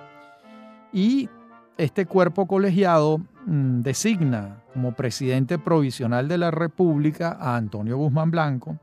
[0.92, 1.30] Y
[1.78, 8.78] este cuerpo colegiado mm, designa como presidente provisional de la República a Antonio Guzmán Blanco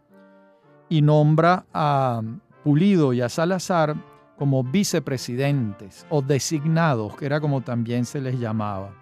[0.88, 2.22] y nombra a
[2.68, 3.96] Pulido y a Salazar
[4.36, 8.94] como vicepresidentes o designados, que era como también se les llamaba.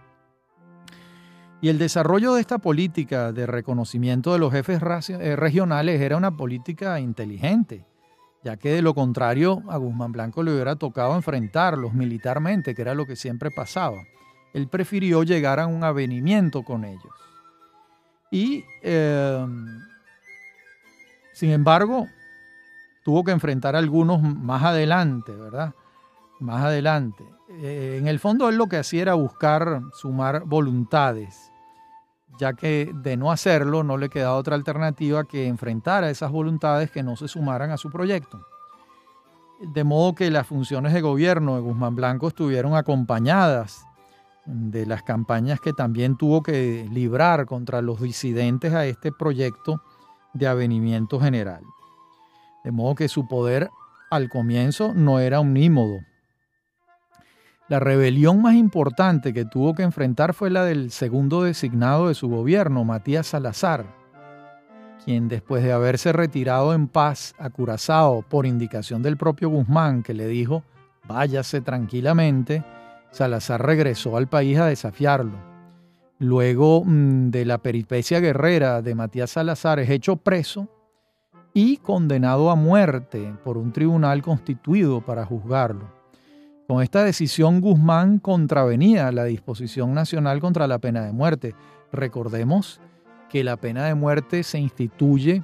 [1.60, 6.36] Y el desarrollo de esta política de reconocimiento de los jefes eh, regionales era una
[6.36, 7.84] política inteligente,
[8.44, 12.94] ya que de lo contrario a Guzmán Blanco le hubiera tocado enfrentarlos militarmente, que era
[12.94, 14.00] lo que siempre pasaba.
[14.54, 17.12] Él prefirió llegar a un avenimiento con ellos.
[18.30, 19.44] Y, eh,
[21.32, 22.06] sin embargo,
[23.06, 25.76] tuvo que enfrentar a algunos más adelante, ¿verdad?
[26.40, 27.22] Más adelante.
[27.48, 31.52] Eh, en el fondo él lo que hacía era buscar sumar voluntades,
[32.36, 36.90] ya que de no hacerlo no le quedaba otra alternativa que enfrentar a esas voluntades
[36.90, 38.44] que no se sumaran a su proyecto.
[39.60, 43.86] De modo que las funciones de gobierno de Guzmán Blanco estuvieron acompañadas
[44.46, 49.80] de las campañas que también tuvo que librar contra los disidentes a este proyecto
[50.34, 51.62] de avenimiento general.
[52.66, 53.70] De modo que su poder
[54.10, 56.00] al comienzo no era omnímodo.
[57.68, 62.28] La rebelión más importante que tuvo que enfrentar fue la del segundo designado de su
[62.28, 63.86] gobierno, Matías Salazar,
[65.04, 70.12] quien después de haberse retirado en paz a Curazao por indicación del propio Guzmán, que
[70.12, 70.64] le dijo
[71.06, 72.64] váyase tranquilamente,
[73.12, 75.38] Salazar regresó al país a desafiarlo.
[76.18, 80.68] Luego mm, de la peripecia guerrera de Matías Salazar es hecho preso
[81.56, 85.90] y condenado a muerte por un tribunal constituido para juzgarlo.
[86.68, 91.54] Con esta decisión Guzmán contravenía la disposición nacional contra la pena de muerte.
[91.92, 92.78] Recordemos
[93.30, 95.42] que la pena de muerte se instituye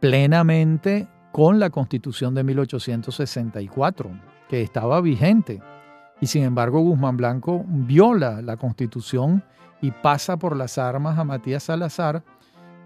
[0.00, 4.10] plenamente con la constitución de 1864,
[4.48, 5.62] que estaba vigente.
[6.20, 9.44] Y sin embargo Guzmán Blanco viola la constitución
[9.80, 12.24] y pasa por las armas a Matías Salazar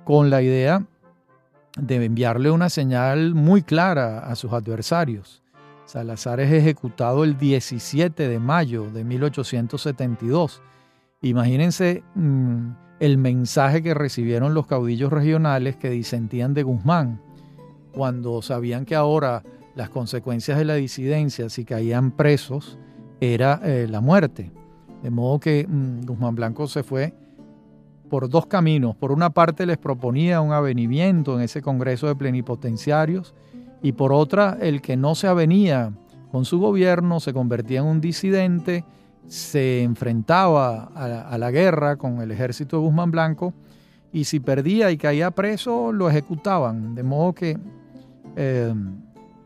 [0.05, 0.85] con la idea
[1.77, 5.43] de enviarle una señal muy clara a sus adversarios.
[5.85, 10.63] Salazar es ejecutado el 17 de mayo de 1872.
[11.23, 17.21] Imagínense mm, el mensaje que recibieron los caudillos regionales que disentían de Guzmán,
[17.93, 19.43] cuando sabían que ahora
[19.75, 22.79] las consecuencias de la disidencia, si caían presos,
[23.21, 24.51] era eh, la muerte.
[25.03, 27.15] De modo que mm, Guzmán Blanco se fue
[28.09, 28.97] por dos caminos.
[28.97, 33.35] Por una parte les proponía un avenimiento en ese Congreso de Plenipotenciarios
[33.83, 35.93] y por otra el que no se avenía
[36.31, 38.85] con su gobierno se convertía en un disidente,
[39.27, 43.55] se enfrentaba a, la guerra con el ejército de Guzmán Blanco
[44.13, 46.95] y si perdía y caía preso lo ejecutaban.
[46.95, 47.59] De modo que
[48.37, 48.75] eh,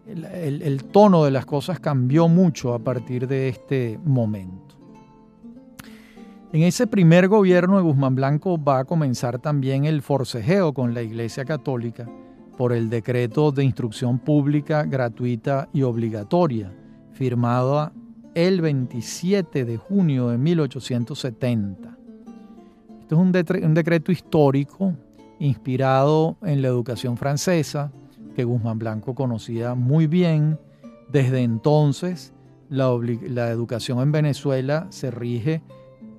[0.07, 4.70] el tono de las cosas cambió mucho a partir de este momento.
[6.53, 11.03] En ese primer gobierno de Guzmán Blanco va a comenzar también el forcejeo con la
[11.03, 12.09] Iglesia Católica
[12.59, 16.73] por el decreto de instrucción pública gratuita y obligatoria,
[17.13, 17.93] firmado
[18.35, 21.97] el 27 de junio de 1870.
[23.03, 24.97] Esto es un, decreto histórico
[25.39, 27.93] inspirado en la educación francesa,
[28.35, 30.59] que Guzmán Blanco conocía muy bien.
[31.13, 32.33] Desde entonces,
[32.69, 35.63] la educación en Venezuela se rige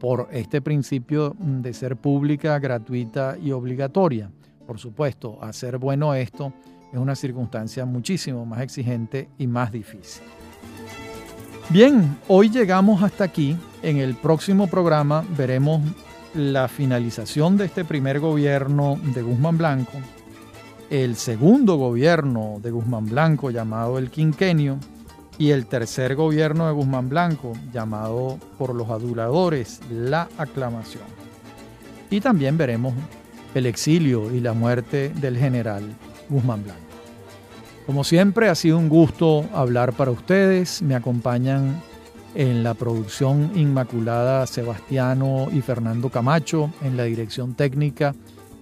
[0.01, 4.31] por este principio de ser pública, gratuita y obligatoria.
[4.65, 6.51] Por supuesto, hacer bueno esto
[6.91, 10.23] es una circunstancia muchísimo más exigente y más difícil.
[11.69, 13.55] Bien, hoy llegamos hasta aquí.
[13.83, 15.81] En el próximo programa veremos
[16.33, 19.99] la finalización de este primer gobierno de Guzmán Blanco,
[20.89, 24.79] el segundo gobierno de Guzmán Blanco llamado el quinquenio,
[25.41, 31.01] y el tercer gobierno de Guzmán Blanco, llamado por los aduladores la aclamación.
[32.11, 32.93] Y también veremos
[33.55, 35.81] el exilio y la muerte del general
[36.29, 36.83] Guzmán Blanco.
[37.87, 40.83] Como siempre, ha sido un gusto hablar para ustedes.
[40.83, 41.81] Me acompañan
[42.35, 48.13] en la producción Inmaculada Sebastiano y Fernando Camacho, en la dirección técnica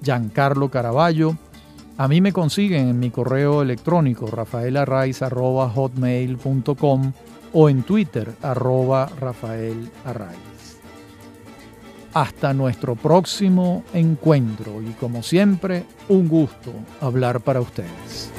[0.01, 1.35] Giancarlo Caraballo
[1.99, 7.11] a mí me consiguen en mi correo electrónico rafaelarraiz.hotmail.com
[7.51, 9.11] o en Twitter arroba
[12.13, 16.71] Hasta nuestro próximo encuentro y como siempre, un gusto
[17.01, 18.31] hablar para ustedes.